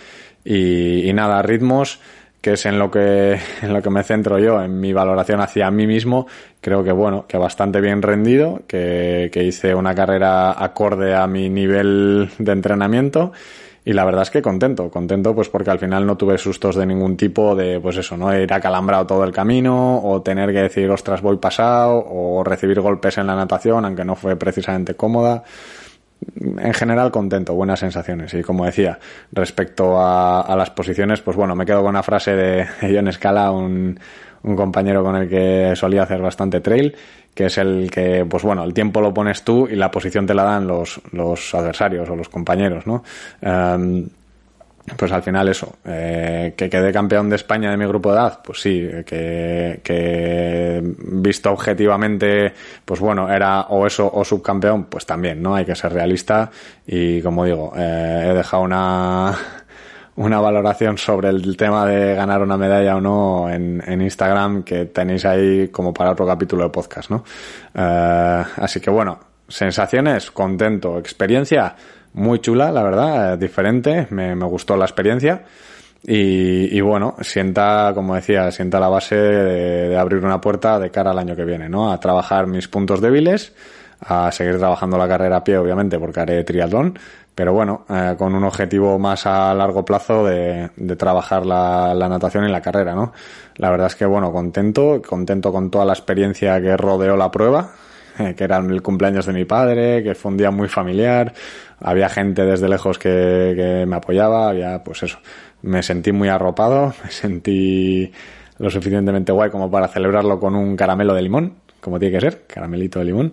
Y, 0.45 1.09
y 1.09 1.13
nada, 1.15 1.41
ritmos, 1.41 1.99
que 2.43 2.53
es 2.53 2.67
en 2.67 2.79
lo 2.79 2.91
que, 2.91 3.39
en 3.63 3.73
lo 3.73 3.81
que 3.81 3.89
me 3.89 4.03
centro 4.03 4.39
yo, 4.39 4.63
en 4.63 4.79
mi 4.79 4.93
valoración 4.93 5.41
hacia 5.41 5.71
mí 5.71 5.87
mismo, 5.87 6.27
creo 6.61 6.85
que 6.85 6.93
bueno, 6.93 7.25
que 7.27 7.39
bastante 7.39 7.81
bien 7.81 8.03
rendido, 8.03 8.61
que, 8.67 9.31
que 9.33 9.43
hice 9.43 9.75
una 9.75 9.95
carrera 9.95 10.63
acorde 10.63 11.15
a 11.15 11.27
mi 11.27 11.49
nivel 11.49 12.29
de 12.39 12.53
entrenamiento 12.53 13.33
y 13.87 13.93
la 13.93 14.05
verdad 14.05 14.23
es 14.23 14.31
que 14.31 14.43
contento, 14.43 14.91
contento 14.91 15.33
pues 15.33 15.49
porque 15.49 15.71
al 15.71 15.79
final 15.79 16.05
no 16.05 16.17
tuve 16.17 16.39
sustos 16.39 16.75
de 16.75 16.85
ningún 16.85 17.17
tipo 17.17 17.55
de, 17.55 17.79
pues 17.79 17.97
eso, 17.97 18.17
¿no? 18.17 18.37
Ir 18.37 18.53
acalambrado 18.53 19.07
todo 19.07 19.23
el 19.23 19.31
camino 19.31 20.03
o 20.03 20.21
tener 20.23 20.53
que 20.53 20.63
decir, 20.63 20.91
ostras, 20.91 21.23
voy 21.23 21.37
pasado 21.37 22.05
o 22.05 22.43
recibir 22.43 22.81
golpes 22.81 23.17
en 23.19 23.29
la 23.29 23.37
natación, 23.37 23.85
aunque 23.85 24.05
no 24.05 24.17
fue 24.17 24.35
precisamente 24.35 24.95
cómoda. 24.95 25.45
En 26.35 26.75
general 26.75 27.13
contento, 27.13 27.55
buenas 27.55 27.79
sensaciones. 27.79 28.35
Y 28.35 28.43
como 28.43 28.65
decía, 28.65 28.99
respecto 29.31 30.01
a, 30.01 30.41
a 30.41 30.57
las 30.57 30.71
posiciones, 30.71 31.21
pues 31.21 31.37
bueno, 31.37 31.55
me 31.55 31.65
quedo 31.65 31.83
con 31.83 31.91
una 31.91 32.03
frase 32.03 32.35
de 32.35 32.67
John 32.93 33.13
Scala, 33.13 33.53
un, 33.53 34.01
un 34.43 34.57
compañero 34.57 35.05
con 35.05 35.15
el 35.15 35.29
que 35.29 35.77
solía 35.77 36.03
hacer 36.03 36.21
bastante 36.21 36.61
trail, 36.61 36.97
que 37.37 37.45
es 37.47 37.59
el 37.59 37.91
que, 37.91 38.25
pues 38.25 38.43
bueno, 38.43 38.65
el 38.65 38.73
tiempo 38.73 39.03
lo 39.03 39.13
pones 39.13 39.43
tú 39.43 39.69
y 39.71 39.77
la 39.77 39.91
posición 39.91 40.27
te 40.27 40.33
la 40.33 40.43
dan 40.43 40.67
los, 40.67 40.99
los 41.13 41.55
adversarios 41.55 42.09
o 42.09 42.17
los 42.17 42.31
compañeros, 42.31 42.87
¿no? 42.87 43.05
Um, 43.43 44.07
pues 44.97 45.13
al 45.13 45.23
final 45.23 45.47
eso, 45.49 45.77
eh, 45.85 46.55
que 46.57 46.71
quedé 46.71 46.93
campeón 46.93 47.29
de 47.29 47.37
España 47.37 47.71
de 47.71 47.77
mi 47.77 47.85
grupo 47.87 48.11
de 48.11 48.19
edad, 48.19 48.41
pues 48.43 48.61
sí, 48.63 48.89
que, 49.05 49.81
que 49.83 50.81
visto 50.83 51.51
objetivamente, 51.51 52.55
pues 52.85 53.01
bueno, 53.01 53.31
era 53.31 53.63
o 53.63 53.87
eso 53.87 54.11
o 54.11 54.25
subcampeón, 54.25 54.85
pues 54.85 55.05
también, 55.05 55.43
¿no? 55.43 55.57
Hay 55.57 55.67
que 55.67 55.75
ser 55.75 55.93
realista 55.93 56.51
y 56.87 57.21
como 57.21 57.45
digo, 57.45 57.73
eh, 57.77 58.29
he 58.31 58.35
dejado 58.35 58.63
una, 58.63 59.37
una 60.17 60.41
valoración 60.41 60.97
sobre 60.99 61.29
el 61.29 61.57
tema 61.57 61.87
de 61.87 62.15
ganar 62.15 62.43
una 62.43 62.57
medalla 62.57 62.97
o 62.97 63.01
no 63.01 63.51
en, 63.51 63.83
en 63.87 64.01
Instagram 64.01 64.63
que 64.63 64.87
tenéis 64.87 65.25
ahí 65.27 65.69
como 65.69 65.93
para 65.93 66.13
otro 66.13 66.27
capítulo 66.27 66.65
de 66.65 66.71
podcast, 66.71 67.11
¿no? 67.11 67.25
Uh, 67.75 68.45
así 68.57 68.81
que 68.81 68.91
bueno, 68.91 69.19
sensaciones, 69.47 70.31
contento, 70.31 70.99
experiencia 70.99 71.77
muy 72.15 72.41
chula, 72.41 72.73
la 72.73 72.83
verdad, 72.83 73.35
eh, 73.35 73.37
diferente, 73.37 74.07
me, 74.11 74.35
me, 74.35 74.47
gustó 74.47 74.77
la 74.77 74.87
experiencia. 74.87 75.45
Y, 76.03 76.77
y, 76.77 76.81
bueno, 76.81 77.17
sienta, 77.21 77.93
como 77.95 78.15
decía, 78.15 78.51
sienta 78.53 78.81
la 78.81 78.89
base 78.89 79.17
de, 79.17 79.89
de 79.89 79.99
abrir 79.99 80.25
una 80.25 80.41
puerta 80.41 80.79
de 80.79 80.91
cara 80.91 81.11
al 81.11 81.19
año 81.19 81.37
que 81.37 81.45
viene, 81.45 81.69
¿no? 81.69 81.93
A 81.93 82.01
trabajar 82.01 82.47
mis 82.47 82.69
puntos 82.69 83.01
débiles, 83.01 83.53
a 84.01 84.31
seguir 84.33 84.59
trabajando 84.59 84.97
la 84.97 85.09
carrera 85.09 85.39
a 85.39 85.45
pie, 85.45 85.59
obviamente, 85.59 85.99
porque 85.99 86.21
haré 86.21 86.45
triatlón, 86.45 86.99
pero 87.37 87.53
bueno, 87.53 87.85
eh, 87.91 88.15
con 88.17 88.35
un 88.35 88.45
objetivo 88.45 88.99
más 88.99 89.27
a 89.27 89.53
largo 89.53 89.85
plazo 89.85 90.25
de, 90.25 90.71
trabajar 90.97 91.45
la, 91.45 91.95
natación 91.95 92.49
y 92.49 92.51
la 92.51 92.63
carrera, 92.63 92.95
¿no? 92.95 93.13
La 93.57 93.69
verdad 93.69 93.89
es 93.89 93.95
que, 93.95 94.07
bueno, 94.07 94.33
contento, 94.33 95.03
contento 95.07 95.53
con 95.53 95.71
toda 95.71 95.85
la 95.85 95.93
experiencia 95.93 96.59
que 96.63 96.75
rodeó 96.79 97.15
la 97.15 97.31
prueba, 97.31 97.75
que 98.37 98.43
era 98.43 98.57
el 98.57 98.81
cumpleaños 98.81 99.27
de 99.27 99.35
mi 99.35 99.45
padre, 99.45 100.03
que 100.03 100.15
fue 100.15 100.31
un 100.31 100.39
día 100.39 100.51
muy 100.51 100.67
familiar, 100.69 101.35
había 101.79 102.09
gente 102.09 102.47
desde 102.47 102.71
lejos 102.71 102.99
que, 102.99 103.53
que 103.55 103.85
me 103.87 103.97
apoyaba, 103.97 104.49
había, 104.49 104.83
pues 104.83 105.03
eso, 105.03 105.19
me 105.61 105.83
sentí 105.83 106.13
muy 106.13 106.31
arropado, 106.31 106.95
me 107.05 107.11
sentí 107.11 108.11
lo 108.57 108.71
suficientemente 108.71 109.31
guay 109.31 109.51
como 109.51 109.71
para 109.71 109.89
celebrarlo 109.89 110.41
con 110.41 110.55
un 110.55 110.75
caramelo 110.75 111.13
de 111.13 111.21
limón, 111.21 111.57
como 111.83 111.99
tiene 111.99 112.15
que 112.15 112.21
ser, 112.23 112.47
caramelito 112.47 112.99
de 112.99 113.05
limón. 113.05 113.33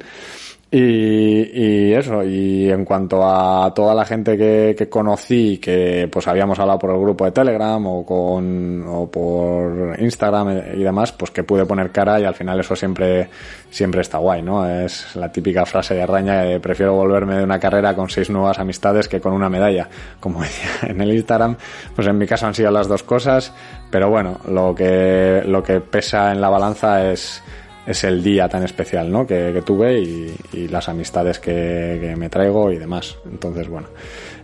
Y, 0.75 1.51
y, 1.53 1.93
eso, 1.93 2.23
y 2.23 2.71
en 2.71 2.83
cuanto 2.83 3.23
a 3.23 3.71
toda 3.75 3.93
la 3.93 4.05
gente 4.05 4.35
que, 4.35 4.73
que, 4.75 4.89
conocí, 4.89 5.59
que 5.59 6.09
pues 6.11 6.27
habíamos 6.27 6.57
hablado 6.57 6.79
por 6.79 6.89
el 6.89 6.99
grupo 6.99 7.25
de 7.25 7.31
Telegram 7.31 7.85
o 7.85 8.03
con, 8.03 8.83
o 8.87 9.05
por 9.05 9.95
Instagram 9.99 10.73
y 10.73 10.81
demás, 10.81 11.11
pues 11.11 11.29
que 11.29 11.43
pude 11.43 11.67
poner 11.67 11.91
cara 11.91 12.19
y 12.19 12.23
al 12.23 12.33
final 12.33 12.59
eso 12.59 12.75
siempre, 12.75 13.29
siempre 13.69 14.01
está 14.01 14.17
guay, 14.17 14.41
¿no? 14.41 14.67
Es 14.67 15.15
la 15.15 15.31
típica 15.31 15.63
frase 15.67 15.93
de 15.93 16.07
Raña 16.07 16.41
de 16.41 16.59
prefiero 16.59 16.95
volverme 16.95 17.35
de 17.35 17.43
una 17.43 17.59
carrera 17.59 17.95
con 17.95 18.09
seis 18.09 18.31
nuevas 18.31 18.57
amistades 18.57 19.07
que 19.07 19.21
con 19.21 19.33
una 19.33 19.49
medalla. 19.49 19.87
Como 20.19 20.41
decía 20.41 20.89
en 20.89 20.99
el 21.01 21.13
Instagram, 21.13 21.55
pues 21.95 22.07
en 22.07 22.17
mi 22.17 22.25
caso 22.25 22.47
han 22.47 22.55
sido 22.55 22.71
las 22.71 22.87
dos 22.87 23.03
cosas, 23.03 23.53
pero 23.91 24.09
bueno, 24.09 24.39
lo 24.47 24.73
que, 24.73 25.43
lo 25.45 25.61
que 25.61 25.81
pesa 25.81 26.31
en 26.31 26.41
la 26.41 26.49
balanza 26.49 27.11
es, 27.11 27.43
es 27.85 28.03
el 28.03 28.23
día 28.23 28.47
tan 28.47 28.63
especial 28.63 29.11
¿no? 29.11 29.27
que, 29.27 29.61
tuve 29.65 29.99
y, 29.99 30.67
las 30.69 30.87
amistades 30.89 31.39
que, 31.39 32.15
me 32.17 32.29
traigo 32.29 32.71
y 32.71 32.77
demás. 32.77 33.17
Entonces, 33.29 33.67
bueno, 33.67 33.87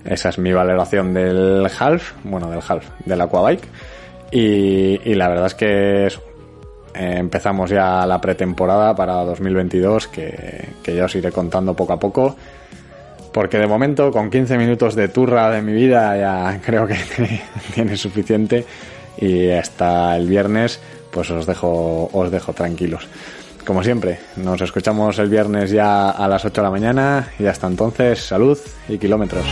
esa 0.05 0.29
es 0.29 0.37
mi 0.37 0.51
valoración 0.51 1.13
del 1.13 1.67
half, 1.79 2.13
bueno, 2.23 2.49
del 2.49 2.61
half, 2.67 2.85
del 3.05 3.21
aquabike. 3.21 3.67
Y, 4.31 5.09
y 5.09 5.13
la 5.15 5.29
verdad 5.29 5.47
es 5.47 5.55
que 5.55 6.07
empezamos 6.93 7.69
ya 7.69 8.05
la 8.05 8.19
pretemporada 8.19 8.95
para 8.95 9.13
2022 9.23 10.07
que, 10.07 10.69
que 10.83 10.95
ya 10.95 11.05
os 11.05 11.15
iré 11.15 11.31
contando 11.31 11.73
poco 11.73 11.93
a 11.93 11.99
poco. 11.99 12.35
Porque 13.31 13.57
de 13.59 13.67
momento, 13.67 14.11
con 14.11 14.29
15 14.29 14.57
minutos 14.57 14.95
de 14.95 15.07
turra 15.07 15.51
de 15.51 15.61
mi 15.61 15.73
vida, 15.73 16.17
ya 16.17 16.59
creo 16.65 16.85
que 16.87 16.97
tiene 17.73 17.95
suficiente. 17.95 18.65
Y 19.17 19.49
hasta 19.49 20.15
el 20.15 20.27
viernes 20.27 20.79
pues 21.11 21.29
os 21.31 21.45
dejo, 21.45 22.09
os 22.11 22.31
dejo 22.31 22.53
tranquilos. 22.53 23.07
Como 23.65 23.83
siempre, 23.83 24.19
nos 24.37 24.61
escuchamos 24.61 25.19
el 25.19 25.29
viernes 25.29 25.69
ya 25.69 26.09
a 26.09 26.27
las 26.27 26.43
8 26.43 26.61
de 26.61 26.65
la 26.65 26.71
mañana 26.71 27.31
y 27.37 27.45
hasta 27.45 27.67
entonces, 27.67 28.19
salud 28.19 28.57
y 28.87 28.97
kilómetros. 28.97 29.45